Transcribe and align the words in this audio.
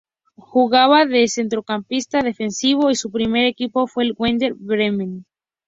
Jugaba 0.49 1.05
de 1.05 1.27
centrocampista 1.27 2.23
defensivo 2.23 2.89
y 2.89 2.95
su 2.95 3.11
primer 3.11 3.45
equipo 3.45 3.85
fue 3.85 4.03
el 4.05 4.15
Werder 4.17 4.55
Bremen. 4.55 5.27